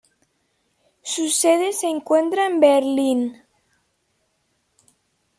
Su 1.03 1.29
sede 1.29 1.73
se 1.73 1.85
encuentra 1.87 2.47
en 2.47 2.59
Berlín. 2.59 3.43